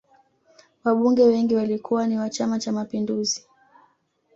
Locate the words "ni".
2.07-2.17